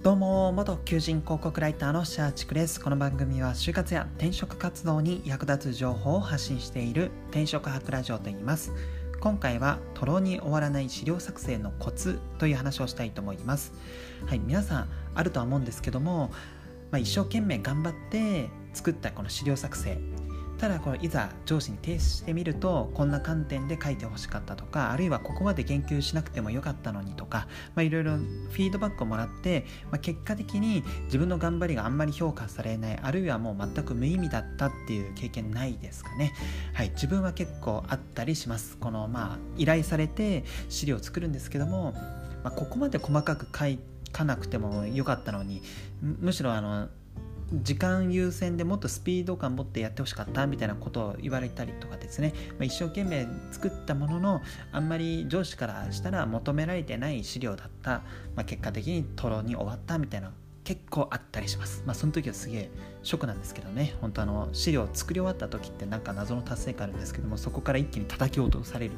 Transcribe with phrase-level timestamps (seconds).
[0.00, 8.72] どうも元求人広告ライターのシャーチクですこの番組は就活や転職活動に役立つ情報を発信している転職博ラジオと言います。
[9.18, 13.72] 今回はとろに終わらない資料作成のコツという話をしたいと思います。
[14.24, 16.30] はい皆さんあるとは思うんですけども、
[16.92, 19.98] まあ、一生懸命頑張って作ったこの資料作成。
[20.58, 27.46] ただこれいざ上司に提出してみるとこんな観点で書いてほしかったとかあるいはここまで言及しなくてもよかったのにとか
[27.76, 36.32] いろいろフィードバックをもらって、まあ、結果的に自分の頑張りがあんまり評価されないあるいはもう全く無意味だったっていう経験ないですかね。
[36.74, 38.76] はい自分は結構あったりします。
[38.78, 41.92] このまあ依頼されて資料を作るんですけども、
[42.42, 43.78] まあ、ここまで細かく書
[44.12, 45.62] かなくてもよかったのに
[46.00, 46.88] むしろあの
[47.52, 54.40] 時間優先でもっとスピード感持ってやってほしかったみたいなことを言われたりとかですね、まあ、一生懸命作ったものの
[54.72, 58.02] あんまり上司からしたら求められてない資料だった、
[58.36, 60.32] まあ、結果的にトロに終わったみたいな
[60.68, 61.82] 結構あったりします。
[61.86, 62.70] まあその時はすげえ
[63.02, 68.92] ショックなんですけどね、本当あの資料を作り終わった時ってなんか謎の達成感あるんですけども、そこから一気に叩き落とされる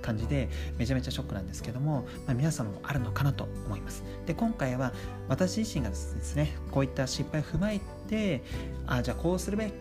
[0.00, 4.04] 感じでめちゃめちゃショックなんですけども、まあ、皆様もあるのかなと思います。
[4.26, 4.92] で、今回は
[5.26, 8.44] 私自身がですね、こういった失敗を踏まえて、
[8.86, 9.72] あ、じゃあこうするべ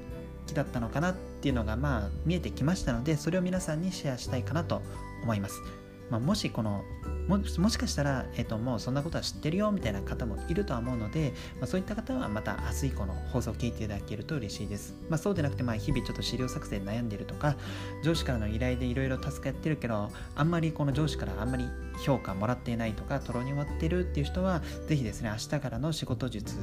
[0.47, 4.81] きだったのかなっていうのがまあ見えてきましたので、それを皆さんにシェアしたいかなと
[5.21, 5.61] 思います。
[6.09, 6.83] まあ、もしこの
[7.27, 14.95] もしかしたら、えーと、もうそんなことは知ってるよみたいな方もいるとは思うので、まあ、そういった方はまた明日以降の放送を聞いていただけると嬉しいです。
[15.09, 17.57] まあ、そうでなくて、まあ、日々ちょっと資料作成悩んでるとか
[18.01, 21.65] 上司からの依頼でいろいろタスクやってるけどあんまりこの上司からあんまり
[22.05, 26.55] 評価もらっていないとかとろに終わってるっていう人はぜひですね明日からの仕事術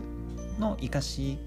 [0.59, 1.39] の生かし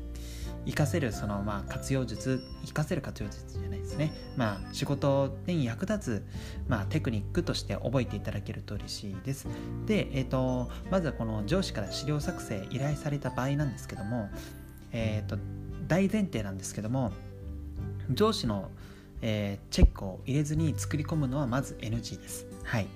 [0.67, 6.25] 活かせるそのまあ活用術活かせる活用術じゃないですねまあ仕事に役立つ
[6.67, 9.47] まあテクニックとして覚えていただけると嬉しいです
[9.85, 14.29] でえ、ー、とまずはこの上司から資料作成依頼された場合なんですけども
[14.91, 15.37] えっ、ー、と
[15.87, 17.11] 大前提なんですけども
[18.11, 18.69] 上司の
[19.21, 22.46] えー、チェックを入れずに作り込むのはまず NG です。
[22.67, 22.87] はい。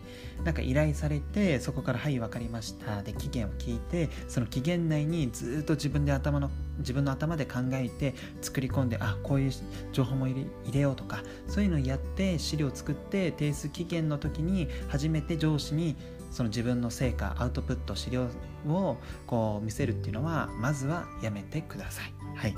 [0.43, 3.03] なんか依頼されて、そこから、はい、分かりました。
[3.03, 9.51] で、期限を聞いて、その期限内にずっと自分で頭の、自分の頭で考えて作り込んで、あ、こういう
[9.93, 15.95] 情報も入れ入れようとか、そういうのをやって資料を作って、提出期限の時に初めて上司に
[16.31, 18.27] その自分の成果、アウトプット、資料
[18.67, 22.13] をこう見せるっていうのは、まずはやめてください。
[22.35, 22.55] はい。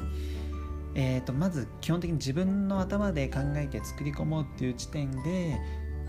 [0.96, 5.60] えーと、まず基本的に自分の頭で考えて作り込もうっていう時点で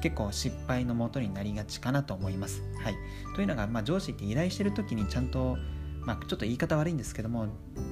[0.05, 2.61] 結構失敗のもとになりがちかなと思います。
[2.83, 2.95] はい、
[3.35, 5.57] というのが、まあ、上司って依頼してる時にちゃんと、
[6.03, 7.47] まあ、ちょっと言い方悪いんですけども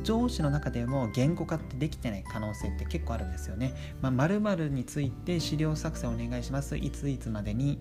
[0.05, 3.73] 上司の中でも言語化ってできてない可能性って結構あるんですよね。
[4.03, 7.81] まあ、〇〇について資料作成お願いしますいついつまでに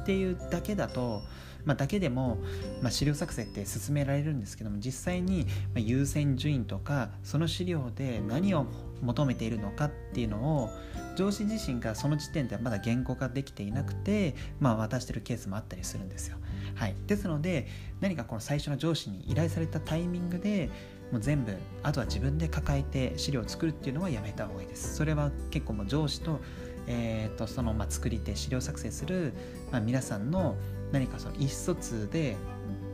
[0.00, 1.22] っていうだけだと
[1.64, 2.38] まあ、だけでも、
[2.82, 5.46] まあ、資料作成って進められるんですけども実際に
[5.76, 8.66] 優先順位とかその資料で何を
[9.02, 10.70] 求めているのかっていうのを
[11.16, 16.36] 上司自身がその時点ではまだ言語化できていなくて、まあ、渡してるケースもあったりするんですよ。
[16.74, 17.66] はい、ですので
[18.00, 20.70] 何かこの最初の上司に依頼されたタイミングで
[21.12, 24.94] もう全部あとは自分で抱えて資料を作るっていうのはやめた方がいいです。
[24.94, 26.40] それは結構もう上司と,、
[26.92, 29.32] えーと、そのまあ作り手資料作成する、
[29.70, 30.56] まあ、皆さんの
[30.90, 32.36] 何かその意思疎通で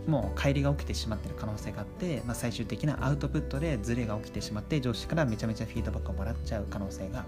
[0.07, 7.25] もう帰りが起きてしまっている可能性があって、まあ、最終的なアウトプットでズレが起きてしまって上司からめちゃめちゃフィードバックをもらっちゃう可能性が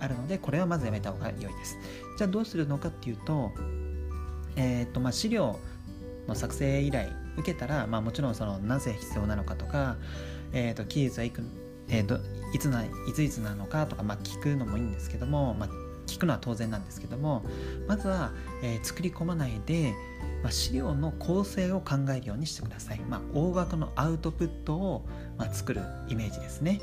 [0.00, 1.76] あるのでこれはまずやめた方が良いです。
[2.16, 3.50] じゃあどうするのかっていうと,、
[4.56, 5.58] えーとまあ、資料
[6.28, 9.96] の作成依頼受けたら、まあ、もちろんそのなぜ必要なのかとか、
[10.52, 11.42] えーと、期日はいく、
[11.88, 12.18] えーと、
[12.54, 15.68] いつないついつなのかとか、まあ、聞くのもいいんですけども、まあ、
[16.06, 17.42] 聞くのは当然なんですけども
[17.86, 18.32] まずは、
[18.62, 19.94] えー、作り込まないで、
[20.42, 25.06] まあ、資料の構成を考えるようにしてください、まあ、大枠のアウトプットを、
[25.38, 26.80] まあ、作るイメージですね。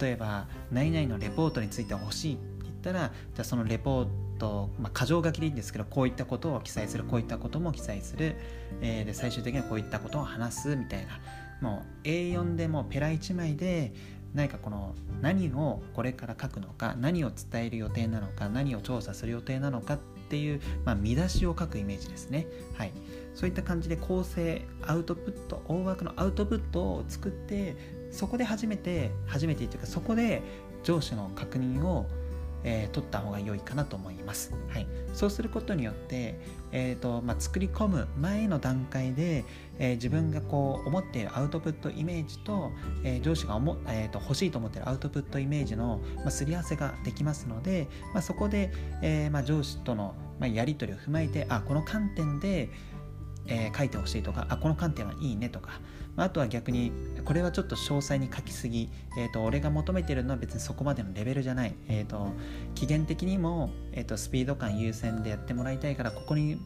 [0.00, 4.06] 例えば何々のレポートについて欲しいって言ったらじゃあそのレポー
[4.38, 8.36] ト、まあ、箇条書きでいいんですけどこういったことを記載するこういったことも記載する、
[8.80, 11.20] えー、で最終的にはこういったことを話すみたいな。
[11.60, 13.92] もう A4 でもペラ1枚で
[14.34, 19.98] 何かこの何をこれから書くのか何を伝える予定なのか何を調査する予定なのかっ
[20.28, 22.46] ていう、まあ、見出しを書くイメージですね、
[22.76, 22.92] はい、
[23.34, 27.76] そういった感じで構成アウトプット大枠のアウトプットを作って
[28.12, 30.42] そこで初めて初めてというかそこで
[30.82, 32.06] 上司の確認を
[32.64, 34.52] えー、取った方が良いかなと思います。
[34.68, 36.38] はい、そうすることによって、
[36.72, 39.44] えーとまあ、作り込む前の段階で、
[39.78, 42.70] えー、自分がこう思っているアウトプットイメージと、
[43.02, 48.72] えー、上司が思、えーと、欲しいと思っているアウトプットイメージの、まあ、すり合わせができますので、まあ、そこで、
[49.02, 52.70] えーまあ、上司との、まあ、やり取りを踏まえてあこの観点で
[53.46, 55.80] えー、書いてほしいとかあこの観点はいいねとか、
[56.16, 56.92] まあ、あとは逆に
[57.24, 62.32] これはちょっと詳細に書きすぎ、えーと、俺が求めてるのは別にそこまでのレベルじゃない、えーと、
[62.74, 66.58] 期限的にも、えーと、スピード感優先でやってもらいたいからここに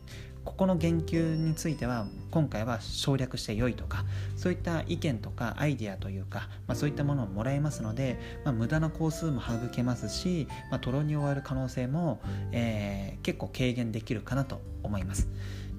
[0.44, 4.04] ここの言及については今回は省略して良いとか
[4.36, 12.20] そういった意見とかアイディアというか、まあ、そういったものをもらえますので、まあ、無駄な工数も省けますし、まあ、トロに終わる可能性も、
[12.52, 15.28] えー、結構軽減できるかなと思います。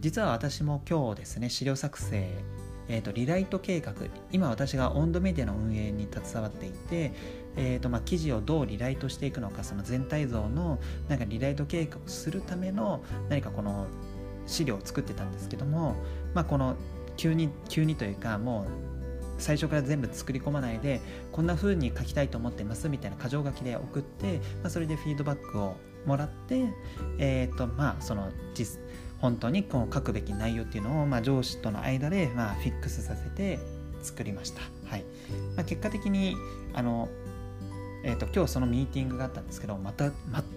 [0.02, 2.30] 実は私も今日ですね資料作成
[2.88, 3.94] えーと、リライト計画
[4.32, 7.14] 今私が温度メディアの運営に携わっていて、
[7.56, 13.88] えーとまあ、記事をどうリライトしていくのかその全体像のなんかリライト計画をするための何かこの
[14.46, 15.96] 資料を作ってたんですけども、
[16.34, 16.76] まあ、この
[17.18, 18.66] 急に急にというかもう
[19.38, 26.66] 最初から全部作り込まないでこんな風に書きたいと思ってますみたいな箇条書きで送って、まあ、それでフィードバックをもらって
[27.18, 28.80] えっ、ー、とまあその実
[29.26, 33.58] 本当にこの書くべき内容っていうのを、まあ、上司との間で、まあ、フィックスさせて
[34.04, 34.62] 作りました。
[34.88, 35.04] はい
[35.56, 36.38] まあ、結果的に
[36.76, 37.10] あの、
[38.04, 40.12] えーと、今日そのミーティングがあったんですけどまた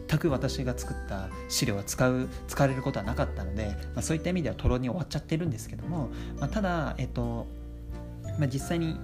[0.09, 7.47] 全く私が作った資料は使う使われることはなかったので、まあ、そういった意味ではトロに終わっちゃってるんですけども、まあ、ただ、えーと
[8.39, 9.01] まあ、実際に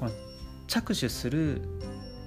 [0.00, 0.10] この
[0.68, 1.60] 着手する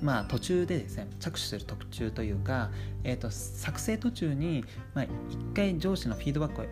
[0.01, 2.69] まあ、途中でですね着手する途中というか、
[3.03, 4.63] えーと、作成途中に、
[4.94, 6.65] まあ、一回上司のフィードバックを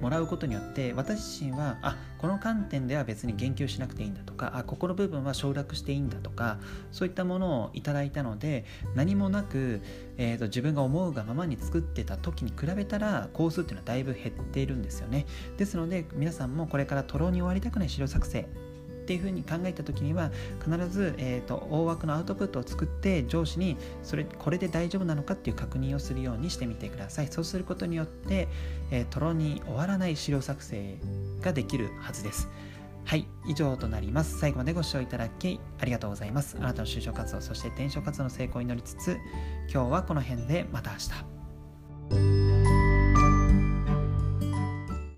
[0.00, 6.58] もらうことによって私自身はあこの観点では別に言及しなくていいんだとかあここの部分は省略していいんだとか
[6.92, 8.64] そういったものをいただいたので
[8.94, 9.80] 何もなく、
[10.16, 15.26] えーと、自分が思うがままに作ってた時に比べたら工数っていうのはだいぶ減っているんですよね。
[15.56, 18.48] ですので皆さんもこれからとろに終わりたくない資料作成
[19.08, 20.30] っていうふうに考えた時には
[20.62, 27.28] 必ず、えーと、大枠のアウトプットを作って上司にそれこれで大丈夫なのかっていう確認をするようにしてみてください。
[27.28, 28.48] そうすることによって、
[28.90, 30.98] えー、トロに終わらない資料作成
[31.40, 32.50] ができるはずです。
[33.06, 34.38] はい以上となります。
[34.38, 36.58] 最後までご視聴いただきありがとうございます。
[36.60, 39.16] あなたの就職活動そして転職活動の成功を祈りつつ
[39.72, 40.90] 今日はこの辺でまた
[42.10, 42.47] 明日。